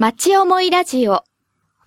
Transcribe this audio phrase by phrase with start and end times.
[0.00, 1.24] 町思いラジオ。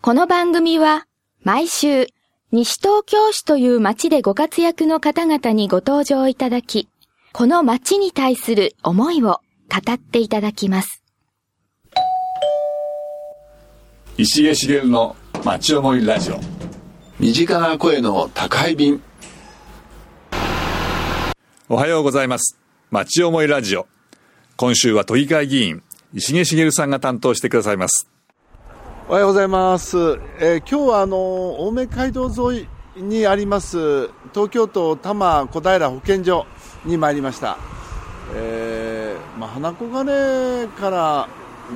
[0.02, 1.08] この番組は
[1.44, 2.08] 毎週
[2.52, 6.90] 西東京市という町でご活躍の方々にご登場いただき、
[7.32, 9.40] この町に対する思いを
[9.70, 11.02] 語っていただきます。
[14.18, 15.16] 石毛茂の
[15.46, 16.40] 町思いラジオ
[17.18, 19.02] 身近な声の宅配便
[21.70, 22.58] おはようございます
[22.92, 23.88] 町思いラジオ
[24.58, 25.82] 今週は都議会議員
[26.14, 28.08] 石毛茂さんが担当してくださいます
[29.08, 29.98] おはようございます。
[30.40, 36.46] えー今日はあの青梅街道沿いにあります東京都多摩小平保健所
[36.86, 37.58] に参りました。
[38.34, 41.28] えーまあ花子金から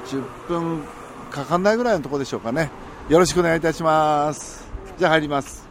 [0.08, 0.84] 10分
[1.30, 2.70] かかんないぐらいのところでしょうかね。
[3.09, 4.66] よろしくお願いいたします。
[4.98, 5.65] じゃあ入ります。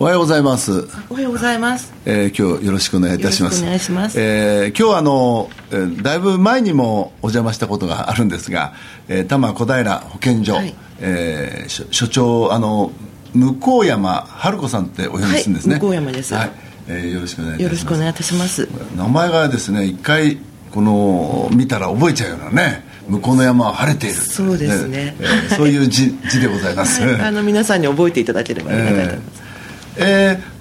[0.00, 1.92] おはようございます、おはようございます。
[2.06, 3.62] えー今日よろしくお願いいたします。
[3.62, 4.18] お願いします。
[4.18, 8.72] えー今日はあの、えーだいぶ前にもお邪魔したことがあるんですが、
[9.08, 10.74] えー、多摩小平保健所、はい。
[11.00, 12.92] えー所所長あの
[13.34, 16.32] 向山春子さんってお呼びするんですね、はい向山です。
[16.32, 16.50] はい。
[16.88, 17.62] えーよろしくお願いいたします。
[17.62, 18.68] よろしくお願いいたします。
[18.96, 20.38] 名前がですね一回
[20.72, 24.14] この見たら覚えちゃうようなね向こうの山は晴れている。
[24.14, 25.14] そうですね。
[25.20, 29.34] えーそういう字字でございます、はい、あの皆さんに覚えていただければありがたいと思います。
[29.34, 29.39] えー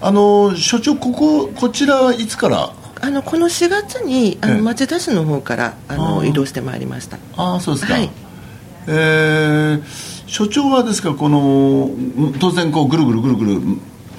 [0.02, 2.74] あの所長こここちらはいつから？
[3.02, 4.56] あのこの4月にあええ。
[4.58, 6.30] の町田市の方からああのー。
[6.30, 7.18] 移動してまいりました。
[7.38, 8.10] ああそうですか、はい。
[8.88, 9.84] えー
[10.28, 13.62] 所長はですかこのうん当然こうぐるぐるぐるぐる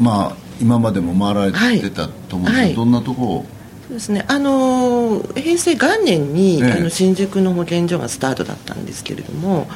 [0.00, 2.74] まあ今までも回られてたと思うんですけど、はい。
[2.74, 3.46] どんなとこを？
[3.88, 4.24] そうですね。
[4.28, 6.72] あの平成元年に、ええ。
[6.72, 9.68] あの新宿の保健所がスタートだったんですけれども、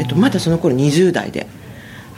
[0.00, 1.46] えっとまだその頃20代で、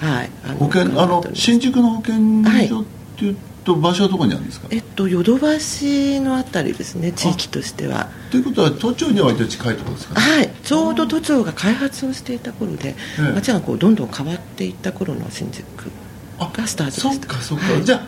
[0.03, 0.31] はい。
[0.45, 2.85] あ保険あの新宿の保健所っ
[3.17, 8.09] ていうと場所はどこにあるんですか、えっとヨドバシのあたりですね地域としては。
[8.33, 10.15] ということは都庁には割と近いところですか？
[10.15, 13.23] ねはい、ちょうど都庁が開発をしていた頃で、ええ。
[13.35, 15.65] 街がこうどんどん変わっていった頃の新宿
[16.41, 17.13] がスタートでした。
[17.13, 17.85] そっかそっか、はい。
[17.85, 18.03] じゃあ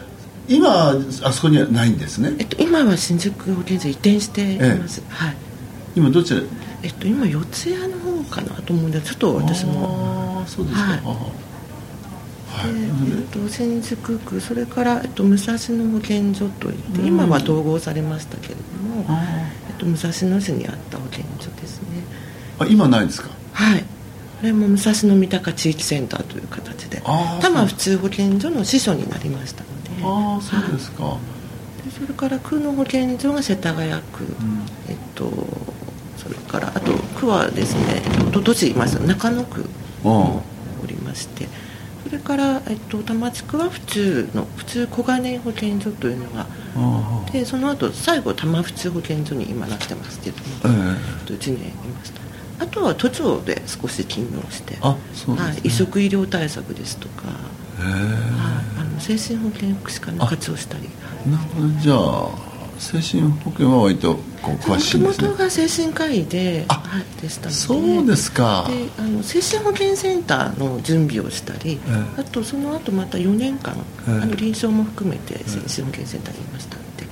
[0.49, 0.91] 今
[1.23, 2.33] あそこにはないんですね？
[2.41, 5.37] えっと、今は新宿保健所移転しています、はい。
[5.95, 6.41] 今どちら？
[6.83, 10.41] えっと、今四谷の方かなと思うんでちょっと私も。
[10.41, 11.01] ああそうですか、はい
[12.67, 19.23] えっと、新宿区それから、えっと、武蔵野保健所といって今は統合されましたけれども、あ
[19.69, 21.89] えっと、武蔵野市にあった保健所ですね。
[22.59, 23.29] あ今ないですか？
[23.53, 23.81] はい。
[23.81, 23.87] こ
[24.43, 29.91] れも武蔵野三鷹地域センターという形で多摩普通保健所の支所になりましたので。
[30.05, 31.17] ああそうですか、
[31.85, 34.27] でそれから区の保健所が世田谷区、
[34.89, 35.31] えっと
[36.19, 39.65] それからあと区はですねおととしいました中野区
[40.03, 40.43] も
[40.83, 41.51] おりましてそ
[42.15, 51.23] れから、えっと、多摩地区は普通の普通小金井保健所というのがあでその後最後多摩普通保健所に今なってますけども、ええ。
[51.23, 52.21] っと1年いました。
[52.61, 55.51] あとは都庁で少し勤務をしてあそうですね。
[55.51, 57.25] はい、移植医療対策ですとか、
[57.81, 57.83] え。
[57.83, 58.01] へはい、
[58.81, 60.89] あの精神保健福祉課の活動をしたり
[61.27, 61.69] えなるほど。
[61.81, 65.29] じゃあ精神保健は割とこう詳しいんですね。
[65.29, 67.55] もともとが精神科医であはい、でしたので。
[67.55, 68.67] そうですか。
[68.69, 72.21] であの精神保健センターの準備をしたり、ええ。
[72.21, 73.75] あとその後また4年間、
[74.09, 74.23] ええ。
[74.23, 77.07] あの臨床も含めて精神保健センターにいましたので、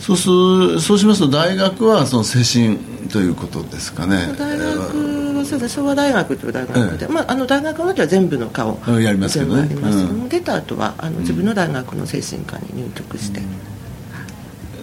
[0.00, 2.78] そうすそうしますと大学はその精神
[3.08, 4.34] ということですかね。
[4.38, 9.74] 大学はそうです昭和大学という大学で、えまあ、あの大学の時は全部の科をうんやりますけどね。
[9.74, 10.28] うん。
[10.28, 13.40] 出た後はあの自分の大学の精神科に入局して、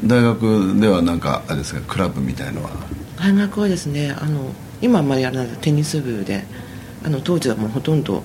[0.06, 2.70] 大学ではなんかあれですかクラブみたいのは？
[3.20, 6.46] 大学はですねあの今あんまりやらないテニス部で。
[7.06, 8.24] あの当時はもうほとんど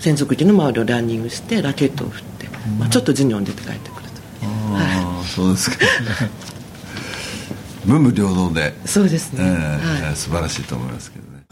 [0.00, 2.48] 専属機の周りをランニングしてラケットを振って、
[2.78, 4.20] まあ、ちょっと授業に出て帰ってくると。
[4.74, 5.76] ああそうですか。
[7.86, 11.44] 文武両道で、そうですね、ええはい、素晴らしいと思いますけどね。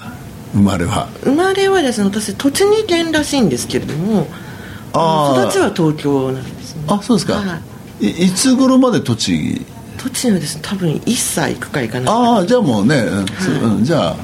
[0.53, 1.09] 生まれは？
[1.23, 6.83] 生まれはですね私栃木県らしいんですけれども育ちは東京なんですね。
[6.89, 7.61] あそうですか、はい
[8.01, 9.67] い、いつ頃まで栃木
[9.99, 12.03] 栃木はですね多分1歳行くか行かな。
[12.03, 14.17] いかああじゃあもうね、うんじゃあ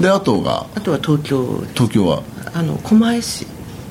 [0.00, 0.66] であとが？
[0.74, 2.22] あとは東京東京は？
[2.54, 3.46] あの狛江市、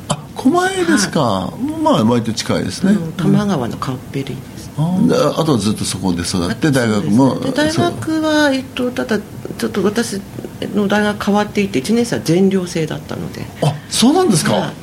[0.10, 1.54] あ狛江ですか、
[1.84, 10.20] まあ割と近いですね、多摩川のカウペリです、あであとはずっとそこで育って大学もねで大学は、えっと、ただちょっと私
[10.74, 14.14] の大学変わっていて1年生は全寮制だったのであそう。
[14.14, 14.74] なんですか、はい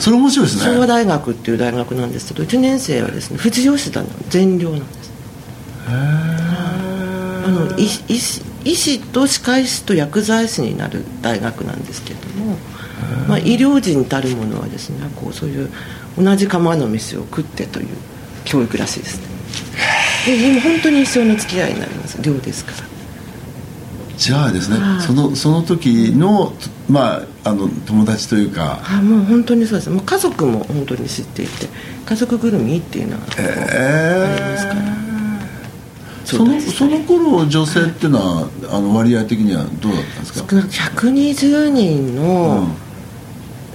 [0.00, 0.74] それ面白いですね。
[0.74, 4.08] 昭和大学っていう大学なんですけど1年生はですね富士吉田の。
[4.28, 5.12] 全寮なんです。
[5.86, 12.56] あの医医師医師と歯科医師と薬剤師になる大学なんですけれども、
[13.28, 15.70] まあ、医療人たるものはですねこうそういう
[16.16, 17.88] 同じ釜の飯を食ってという
[18.44, 19.34] 教育らしいですね。
[20.26, 22.20] ででも本当に一生の付き合いになります。
[22.22, 22.93] 寮ですから
[24.16, 25.00] じゃあですね、はい。
[25.02, 26.52] そのその時の
[26.88, 29.90] まああの友達というかあもう本当にそうです。
[29.90, 31.68] もう家族も本当に知っていて
[32.06, 34.80] 家族ぐるみっていうのがありますから、
[36.24, 36.72] そのです。
[36.72, 40.50] その頃女性っていうのはあの割合的にはどうだったんですか？
[40.50, 42.66] 少なくとも120人の、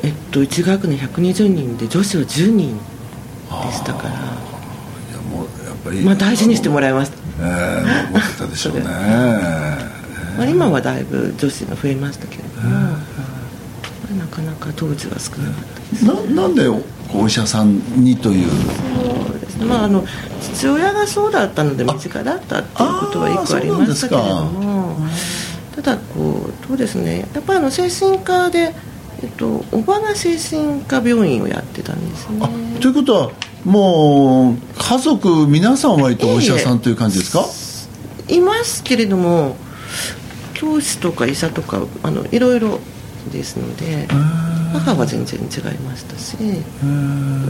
[0.04, 0.08] うん。
[0.08, 4.10] えっと1学年120人で女子は10人でしたから。
[4.10, 4.20] いや
[5.30, 6.02] もうやっぱり。
[6.02, 8.82] まあ大事にしてもらいました、ええ思ってたでしょうね。
[8.86, 8.90] そ
[10.40, 12.98] まあ、今はだいぶ女子が増えましたけれども、ま
[14.12, 16.06] あなかなか当時は少なかったです。
[16.06, 16.14] な
[16.44, 16.68] なんで
[17.14, 18.50] お医者さんにという？
[18.50, 19.66] そうですね。
[19.66, 20.04] まああの
[20.42, 24.96] 父親がそうだったので身近だったっていうことは一個ありましたけれども。
[25.76, 27.28] ただこうそうですね。
[27.34, 28.74] やっぱりあの精神科で、
[29.22, 32.40] えっと、おばが精神科病院をやってたんですね。
[32.42, 32.50] あ
[32.82, 33.32] ということは
[33.64, 37.46] もう家族皆さん割とお医者さんという感じですか？
[38.34, 39.56] いますけれども
[40.60, 42.80] 教師とか医者とかあのいろいろ
[43.32, 44.08] ですので
[44.74, 46.36] 母は全然違いましたし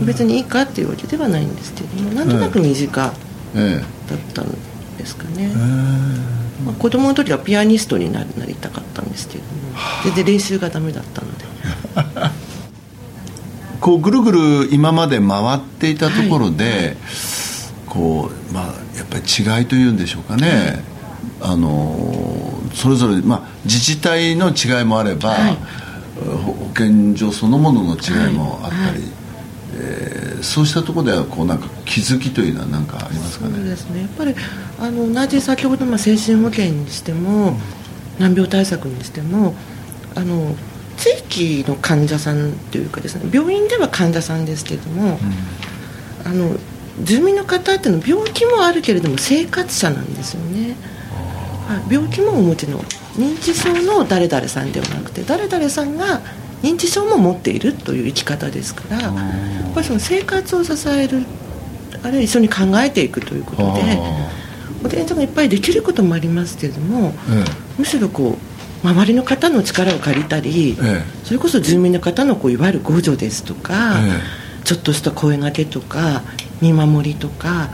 [0.05, 3.13] 別にいいかっていうわけではないんですけれどもなんとなく身近だ
[3.55, 4.47] えったん
[4.97, 5.47] ですかね、
[6.63, 9.53] まあ、子供の時はピアニストになりなりたかったんですけれども
[10.03, 11.45] 全然練習がダメだったので。
[11.97, 12.49] え
[13.79, 16.97] こうぐるぐる今まで回っていたところで、
[17.85, 18.65] こうまあ
[18.97, 20.83] やっぱり違いというんでしょうかね、
[21.41, 22.28] あの
[22.73, 25.57] それぞれ、まあ、自治体の違いもあれば、はい。
[26.43, 28.91] ほ保健所そのものの違いもあったり、はい。
[28.91, 29.01] はい
[29.75, 34.01] えーそうしたところではこうなんか気づきというのは何かありますかそうねですね。
[34.01, 34.35] やっぱり
[34.79, 37.57] あの同じ先ほどまあ精神保健にしても
[38.19, 39.53] 難病対策にしても
[40.15, 40.55] あの
[40.97, 41.09] 地
[41.61, 45.17] 域の患者さんというかですね病院では患者さんですけれども、
[46.25, 46.57] あの
[47.01, 50.75] 住民の方っていうのは病気もあるけれども生活者なんですよね、はい、
[51.89, 52.79] 病気もお持ちの
[53.17, 56.21] 認知症の誰々さんではなくて誰々さんが
[56.61, 61.23] 認知症も持っているという生き方ですからやっぱりその生活を支える
[62.03, 64.29] あるいは一緒に考えていくということであ
[64.83, 67.43] お店長がいっぱいできることもありますけれどもえ
[67.77, 68.37] むしろこ
[68.83, 74.21] う周りの方の力を借りたり、えそれこそ住民の方のこういわゆる互助ですとか、え
[74.63, 76.21] ちょっとした声掛けとか
[76.61, 77.71] 見守りとか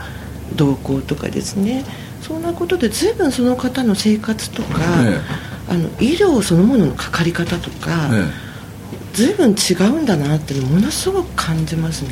[0.56, 1.84] 同行とかですね
[2.26, 5.20] そんなことで随分その方の生活とか、え
[5.68, 8.46] あの医療そのもののかかり方とか、え
[9.12, 12.10] 随分違うんだなっていうのをものすごく感じますね。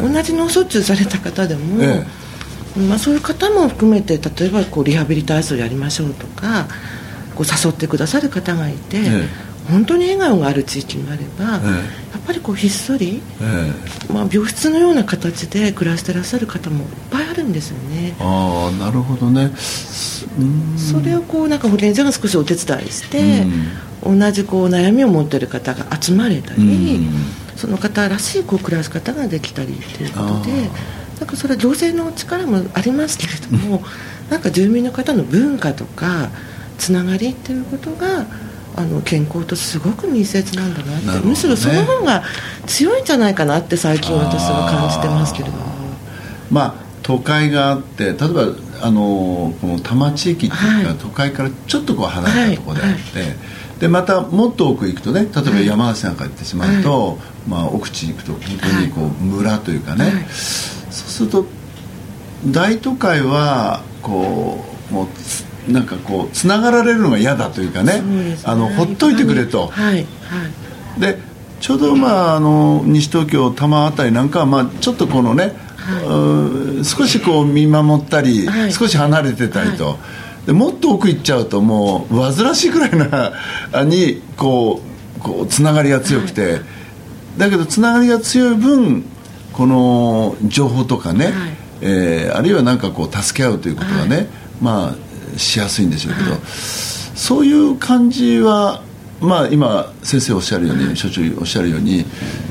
[0.00, 0.06] え。
[0.06, 2.04] 同じ脳卒中された方でも、え
[2.88, 6.66] まあ、そういう方も含めて例えばこうリハビリ体操やりましょうとか
[7.36, 9.28] こう誘ってくださる方がいて、え
[9.70, 11.66] 本当に笑顔がある地域もあれば、え
[12.12, 13.72] やっぱりこうひっそり、え
[14.08, 14.12] え。
[14.12, 18.14] まあ、病室のような形で暮らしてらっしゃる方もいっぱいあるんですよね。
[18.18, 19.50] ああなるほどね。
[20.38, 20.78] うん。
[20.78, 23.46] それをこうなんか保健所が少しお手伝いして、
[24.02, 27.10] 同じこう悩みを持っている方が集まれたり、うん。
[27.56, 30.70] その方らしいこう暮らし方ができたりということで
[31.18, 33.82] なんかそれは行政の力もありますけれども、
[34.30, 36.30] なんか住民の方の文化とか
[36.78, 38.26] つながりっていうことが
[38.76, 41.06] あの健康とすごく密接なんだなって。
[41.06, 41.20] ね。
[41.24, 42.22] むしろその方が
[42.66, 45.66] 強いんじゃないかなって最近私は感じてますけれども。
[46.50, 48.46] まあ都会があって例えば
[48.82, 50.98] あのこの多摩地域っていうか、はい。
[50.98, 53.36] 都会からちょっとこう離れたところであって、
[53.80, 57.18] でまたもっと奥行くとね例えば山梨なんか行ってしまうと、
[57.48, 60.12] まあ、奥地に行くと本当にこう村というかね、はい。
[60.12, 61.46] そうすると
[62.46, 68.00] 大都会はこうもうつなんかこうつながられるのが嫌だというかね。
[68.00, 68.38] ね。
[68.44, 69.68] あのほっといてくれと。
[69.68, 69.94] はい。
[69.94, 70.00] は
[70.98, 71.00] い。
[71.00, 71.18] で
[71.60, 75.52] ちょうどまああの西東京多摩あたりなんかはまあちょっとこのね、
[76.06, 78.72] うん少しこう見守ったり、はい。
[78.72, 79.98] 少し離れてたりと、
[80.46, 83.32] でもっと奥行っちゃうともう煩わしいくらいな
[83.72, 84.80] あ にこ
[85.18, 86.60] うこうつながりが強くて、
[87.36, 89.04] だけどつながりが強い分
[89.52, 91.34] この情報とかね、はい。
[91.82, 94.28] えーあるいはなんかこう助け合うということがね、
[94.62, 96.36] まあしやすいんでしょうけど、
[97.14, 98.82] そういう感じは
[99.20, 102.04] まあ今先生おっしゃるように、所長おっしゃるように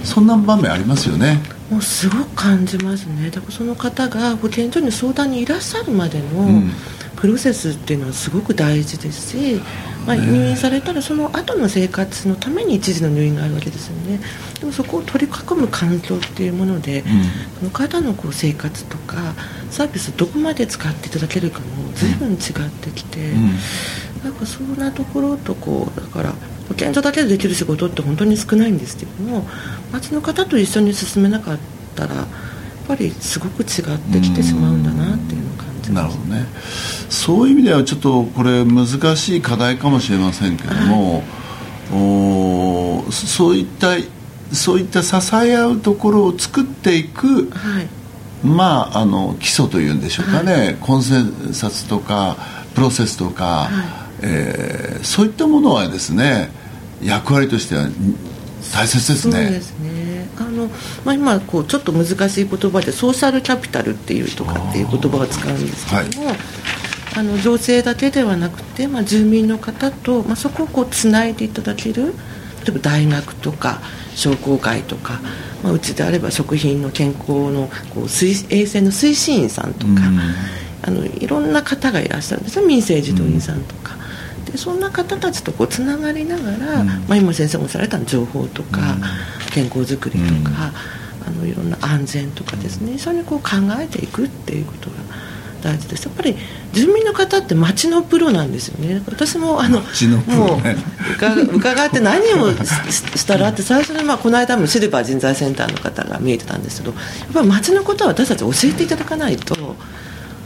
[0.03, 1.41] そんな場面ありますよね。
[1.69, 3.29] もうすごく感じますね。
[3.29, 6.71] だからその方が保健所に相談にいらっしゃるまでのん。
[7.15, 9.61] プロセスっていうのはすごく大事ですし、
[10.09, 14.19] まあ、入院されたらその後の生活のために一時の入院があるわけですよね。
[14.59, 17.03] でもそこを取り囲む環境っていうもので、
[17.59, 19.35] その方のこう生活とか
[19.69, 22.37] サービスをどこまで使っていただけるかも随分違っ
[22.71, 23.19] てきて、
[24.23, 26.33] なんかそんなところとこうだから
[26.67, 29.47] 保健所だけでできる仕事って本当に少ないんですけども
[29.91, 31.59] 町の方と一緒に進めなかっ
[31.95, 32.25] たらやっ
[32.87, 35.57] ぱりすごく違ってきてしまうんだなっていうのを
[35.89, 36.45] なるほどね。
[37.09, 41.23] そういう意味ではちょっとこれ難しい課題かもしれませんけども、
[41.91, 43.97] おーそういった
[44.53, 47.87] そういった支え合うところを作っていく、はい。
[48.45, 52.37] まああの基礎というんでしょうかね、コンセンサスとか
[52.73, 53.69] プロセスとか、
[54.21, 56.51] えーそういったものはですね
[57.01, 57.87] 役割としては
[58.73, 59.89] 大切ですそうねですね。
[59.89, 59.98] あ
[60.59, 60.69] の、
[61.05, 66.31] まあ、今こうちょっと難しい言葉でソーシャルキャピタルっていうとかっていう言葉を使うんですけども、
[67.17, 72.13] あの行政だけではなくて、まあ、住民の方と、まあ、そこをこうつないでいただける
[72.65, 73.81] 例えば大学とか
[74.15, 75.19] 商工会とか、
[75.63, 79.93] まあ、うちであれば食品の健康のこう推衛生の推進員さんとか、
[80.81, 83.98] あのいろんな方がいらっしゃるんですよ民生児童員さんとか。
[84.51, 88.97] でそんな方たちとこうつながりながら、まあ、今先生もおっしゃられた情報とか、
[89.53, 90.71] 健康づくりとか、
[91.27, 94.95] あのいろんな安全とかですね一緒にこう考えていくっていうことが
[95.61, 96.05] 大事です。
[96.05, 96.35] やっぱり
[96.73, 99.01] 住民の方って町のプロなんですよね。
[99.05, 100.75] 私もあのもうね
[101.15, 102.65] 伺伺って何をし
[103.19, 109.75] したらって最初に、まあ、この間もシルバー人材センターの方が見えてたんですけどやっぱり町のことは私たち教えていただかないと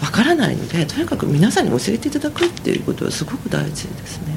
[0.03, 4.33] わからないのでとにかく皆さんに教えていただくっていうことはすごく大事ですね。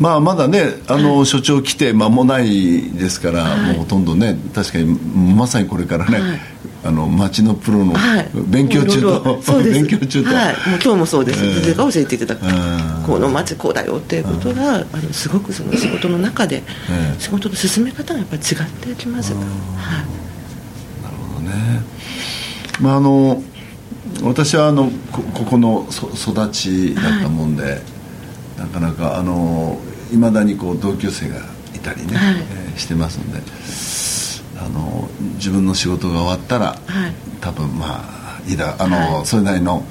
[0.00, 3.76] まあまだねあの、所長来て間もないですから、はい。
[3.76, 6.40] もうほとんどね確かにまさにこれからね、はい。
[6.84, 9.84] あの町のプロのはい、勉強中とろそうです。
[9.84, 11.54] 勉強中と、はい、もう今日もそうです、ええ。
[11.54, 13.02] 先生が教えていただく、うん。
[13.06, 17.20] この街こうだよっていうことが、あのすごくその仕事の中で、ええ。
[17.20, 19.42] 仕事の進め方がやっぱり違ってきます、はい。
[21.44, 21.52] ね。
[22.80, 23.40] まああの
[24.22, 27.80] 私はあのこここのそ育ちだったもんで、
[28.56, 29.78] なかなかあの
[30.12, 31.36] いまだにこう同級生が
[31.74, 32.36] いたりね、はい。
[32.36, 33.42] えーしてますので
[34.58, 37.12] あの自分の仕事が終わったら、はい。
[37.40, 39.26] 多分まあいいだあの、はい。
[39.26, 39.84] それなりの、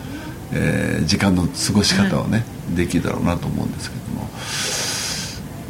[0.51, 2.45] えー時間の過ごし方をね、
[2.75, 4.29] できるだろうなと思うんですけども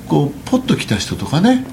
[0.07, 1.65] こうポッと来た人とかね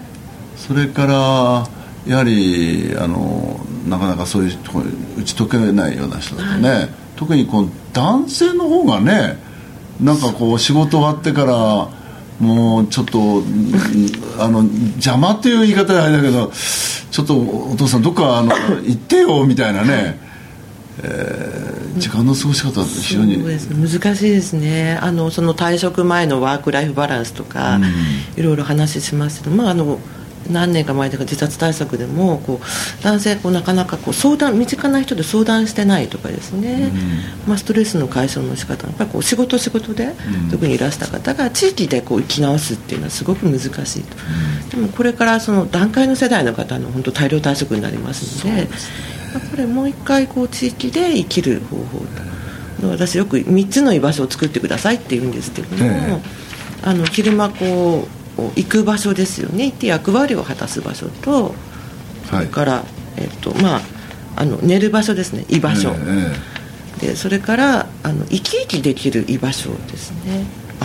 [0.57, 4.83] それからやはりあのなかなかそういうとこ
[5.19, 9.39] 打ち解けないような人だとね、特にこう男性の方がね
[10.01, 11.89] なんかこう仕事終わってから
[12.41, 13.45] もうちょっとうん
[14.39, 16.53] あの邪魔っていう言い方はあれだけど
[17.11, 18.53] ちょっとお父さんどっかあの
[18.85, 20.21] 行ってよみたいなね、
[21.03, 24.99] えー時間の過ごし方非常に難しいですね。
[25.01, 27.79] あのその退職前のワーク・ライフ・バランスとか、
[28.37, 29.99] いろいろ話しますけど、まあ、あの
[30.51, 36.93] 何年か前とか自殺対策でもこう男性こうなかなかこう相談身近な人で相談してないとかですね、
[37.47, 40.15] まあ、ストレスの解消の仕方やっぱりこう仕事仕事で、
[40.51, 43.67] 特にいらした方が地域でこう生き直すっていうのはすごく難し
[44.01, 48.69] いと、でもこれからその段階の世代の方の本当大量退職になりますのでやっ
[49.51, 51.99] ぱりもう一回こう地域で生きる方法
[52.81, 56.21] と私よく3つの居場所を作ってくださいって言うんですけども、え。
[56.83, 58.18] あの昼間こう
[58.57, 59.67] 行く場所ですよね。
[59.67, 61.55] 行って役割を果たす場所と
[62.31, 62.45] そはい。
[62.47, 62.85] れから、
[63.17, 63.81] えっとまあ、
[64.37, 65.45] あの寝る場所ですね。
[65.49, 66.35] 居場所、え
[67.07, 70.45] でそれからあの生き生きできる居場所ですね。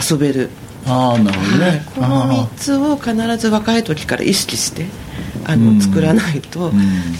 [0.09, 0.49] 遊べる、
[0.85, 4.85] えああなるほどね、はい、この3あつを必ず若い時から意識して
[5.45, 5.75] あうん。
[5.77, 6.71] の作らないとん。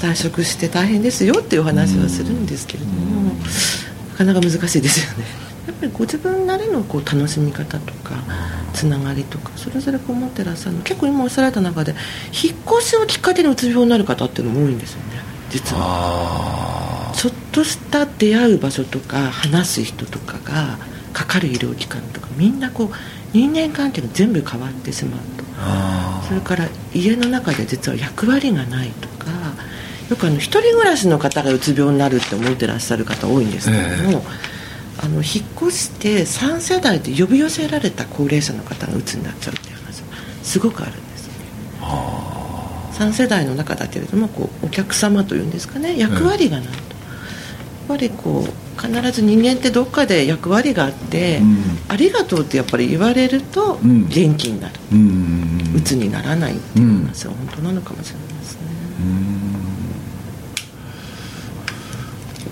[0.02, 3.32] 退職して大変ですよっていうお話はするんですけれども
[4.12, 5.26] なかなか難しいですよね
[5.68, 8.16] やっぱりご自分なりのこう楽しみ方とか
[8.74, 11.96] つながりとかそれぞれこう持ってらっしゃるの結構今おっしゃられた中で
[12.32, 17.12] 引っ越しをきっかけにうつ病になる方っていうのも多いんですよね実は。
[17.12, 20.78] あちょっとした出会う場所とか話す人とかが
[21.14, 22.90] かかる医療機関とかみんなこう
[23.32, 25.44] 人間関係が全部変わってしまうと。
[25.60, 29.28] あそれから家の中で実は役割がないとか
[30.10, 34.24] よくあの一人暮らしの方がうつ病になるって思ってらっしゃる方多いんですけども、
[35.04, 35.24] あの引っ
[35.68, 40.08] 越して3世代で呼び寄せられた高齢者の方がうつになっちゃうっていう話も
[40.42, 41.28] すごくあるんです。
[41.28, 41.40] よね
[42.94, 46.78] 3世代の中だけれどもこうお客様というんですかね役割がないと、やっ
[47.88, 51.58] ぱりこう必ず人間ってどっかで役割があって、うん。
[51.90, 54.08] ありがとうってやっぱり言われるとん。
[54.08, 55.00] 元気になる、うん。
[55.00, 58.62] うんうつにならないっていう話は本当なのかもしれないですね、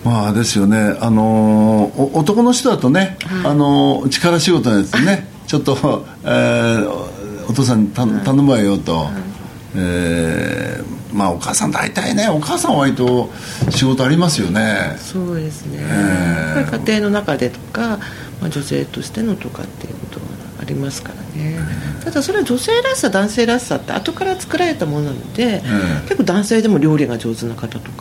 [0.03, 0.95] まあですよね。
[0.99, 3.51] あのーお男の人だとね、はい。
[3.51, 5.27] あのー力仕事のやつね。
[5.47, 7.11] ちょっと、 えー
[7.49, 9.09] お父さんにた頼むわよと、
[9.75, 13.29] えーまあお母さん大体ねお母さんは割と
[13.69, 14.95] 仕事ありますよね。
[14.97, 17.99] そうですね、えやっぱり家庭の中でとか、
[18.39, 20.25] まあ、女性としてのとかっていうことは
[20.61, 21.59] ありますからね、
[22.03, 28.00] ただそれは女性らしさ男性らしさって後から作られたものなので、え結構男性でも料理が上手な方とか、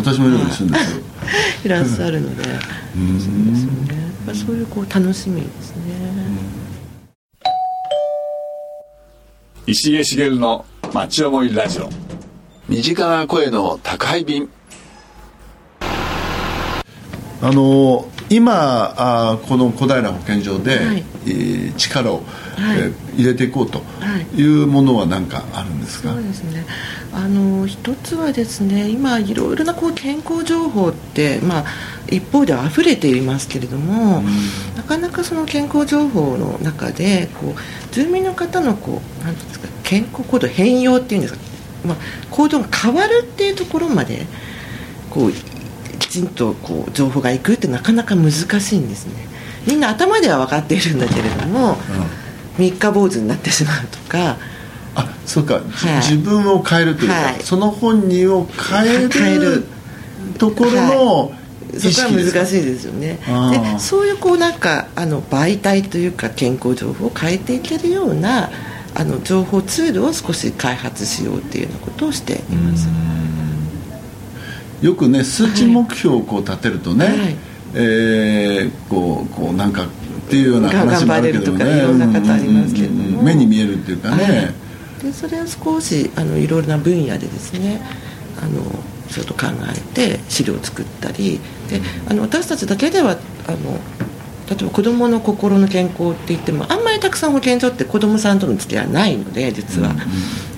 [0.00, 1.02] 私も料理するんですよ
[1.64, 2.42] いらっしゃ るので。
[2.44, 2.58] そうで
[3.20, 4.34] すよね。
[4.46, 5.82] そういうこう楽しみですね。
[9.66, 11.90] 石毛茂の町思いラジオ。
[12.68, 14.48] 身近な声の宅配便。
[17.42, 21.04] あの今あこの小平保健所で、はい。
[21.26, 22.22] えー力を、
[22.56, 22.78] はい。
[22.78, 23.82] えー入れていこうと
[24.34, 24.42] い。
[24.42, 26.64] うものは何かあるんですか、そうですね。
[27.12, 31.64] あの一つはですね今いろいろなこう健康情報って、まあ、
[32.08, 34.22] 一方では溢れていますけれども、
[34.76, 41.40] なかなかその健康情報の中でこう住民の方のこうなんですか健康行動変容っていうんですか、
[41.84, 41.96] まあ、
[42.30, 44.24] 行動が変わるっていうところまで
[45.10, 45.42] こうき
[46.10, 49.14] ちんとこう情報がいくってなかなか難しいんですね。
[49.66, 51.76] みんな頭では分かっているんだけれども、
[52.58, 54.36] 三日坊主になってしまうとか
[54.94, 55.96] あそうか、じはい。
[55.96, 57.40] 自分を変えるというか、はい。
[57.42, 59.66] その本人を変える変える。
[60.38, 61.32] ところの
[61.74, 63.18] 意そこは難しいですよね。
[63.50, 68.50] でそういうこうなんかあの媒体というか健康情報を変えていけるような
[68.94, 72.88] あの情報ツールを少し開発しようっていうようなことをしています
[74.80, 77.36] よくね数値目標をこう立てるとね、はい。
[77.74, 79.88] えーこうこうなんかっ
[80.30, 81.64] ていうような話もあるけどもね。
[81.64, 83.24] 頑張れるとかいろんな方ありますけれどもうんうんうん。
[83.24, 85.04] 目に見えるっていうかね、はい。
[85.04, 87.80] でそれを少しあのいろいろな分野でですね
[88.42, 88.62] あの
[89.08, 91.40] ちょっと考えて資料を作ったり。
[91.68, 93.80] であの私たちだけではあの
[94.50, 99.94] 例えば子どもの心の健康って言ってもあんまりたくさん保健所って子どもさんとの付き合いはないので実は、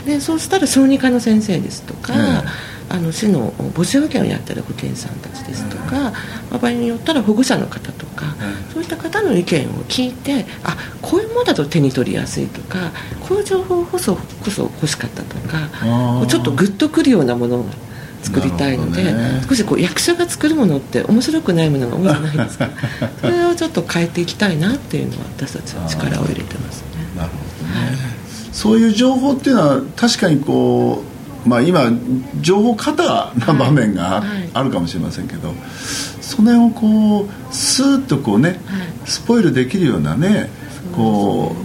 [0.06, 2.16] でそうしたら小児科の先生ですとか、え
[2.92, 6.12] あの市の母子保健をやってる保健師さんたちですとか、
[6.50, 8.34] まあ場合によったら保護者の方とか、
[8.72, 12.92] そういった方の意見を聞いてあこういうものだと手に取りやすいとか
[13.26, 17.64] こういう情報こそこそ欲しかったとかちょっとグッとくるようなものを
[18.22, 19.42] 作りたいので、ね。
[19.48, 22.70] 少しこう役所が作るものって面白くないものが多いじゃないですか
[23.20, 26.86] それをちょっと変えていきたいなっていうのは私たちは力を入れてますね。
[27.16, 27.98] なるほどね。
[28.52, 31.11] そういう情報っていうのは確かにこう
[31.44, 31.90] まあ今
[32.40, 34.28] 情報過多な場面がはい。
[34.28, 35.54] はいあるかもしれませんけど、
[36.20, 38.60] その辺をこうスーッとこうね、
[39.06, 40.50] スポイルできるようなね
[40.94, 41.56] こ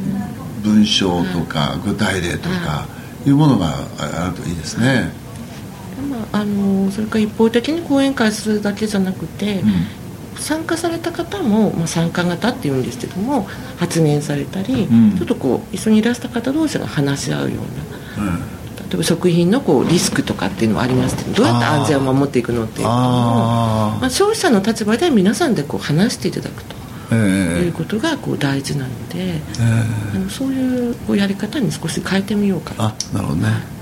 [0.64, 2.88] う文章とか具体例とか
[3.26, 3.30] い。
[3.32, 5.12] うものがあるといいですね。
[6.10, 9.64] まあ、あのそれから一方的に講演会するだけじゃなくて、
[10.38, 15.18] 参加された方も、まあ、参加型っていうんですけども発言されたり、ん。
[15.18, 17.58] ちょっとこう一緒にいらした方同士が話し合うよ
[18.18, 18.57] うな、例えば
[19.04, 22.88] 食品のこうリスクとかっていうのはありますけどどうやって安全を守っていくのっていう。
[22.88, 26.76] のをあまあ、消費者の立場で皆さんでこう話していただくと。
[27.12, 27.16] あ、え。
[27.16, 29.42] いうえことがこう大事なので、
[30.14, 32.90] あのそういうこうやり方に少し変えてみようかな。
[32.90, 33.78] あなるほどね。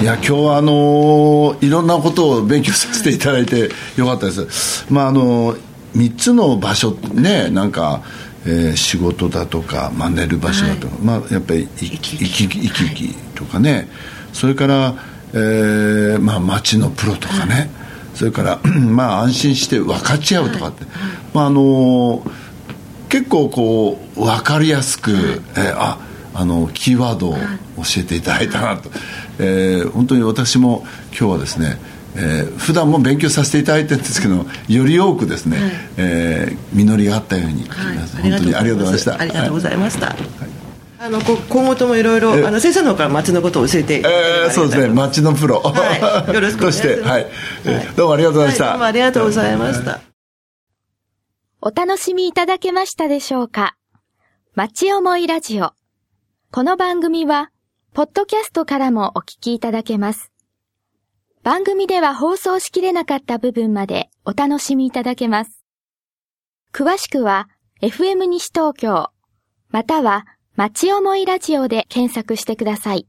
[0.00, 4.86] いや今日はあのーいろんなことを勉強させていただいてよかったです。
[4.90, 5.56] まああの
[5.96, 8.02] 3つの場所ねなんか、
[8.46, 13.88] えー仕事だとか、まあ、寝る場所だとか、まあやっぱり生き生き生きとかね。
[14.32, 14.94] それから、
[15.32, 17.70] えーまあ街のプロとかね、
[18.14, 20.84] それから まあ安心して分かち合うとかって、
[21.34, 22.30] まああのー
[23.08, 25.98] 結構こう分かりやすく、えーあ
[26.34, 27.38] あのキーワードを教
[27.98, 28.90] えていただいたなと、
[29.38, 30.84] えー本当に私も
[31.18, 31.78] 今日はですね、
[32.16, 35.70] えー普段も勉強させていただいてるんですけどより多くですね、はい。
[35.98, 37.96] えー実りがあったように、はい。
[38.22, 39.20] 本当にありがとうございました。
[39.20, 40.16] ありがとうごいざいました。
[40.98, 44.88] あのこ今後ともいろいろえあの先生の方から町のことを教えていただえーそうですね。
[44.88, 46.34] 町のプロ、はい。
[46.34, 46.82] よろしくお願いします。
[46.82, 47.26] として、はい。
[47.66, 50.00] えーどうもありがとうございました、はいどうもありがとうございました。
[51.60, 53.76] お楽しみいただけましたでしょうか。
[54.54, 55.72] 町思いラジオ。
[56.50, 57.50] この番組は、
[57.92, 60.30] ポッドキャストからもお聞きいただけます。
[61.46, 65.64] 番組では放送しきれなかった部分までお楽しみいただけます。
[66.72, 67.48] 詳しくは、
[67.80, 69.10] FM 西東京、
[69.68, 73.06] または、町思いラジオで検索してください。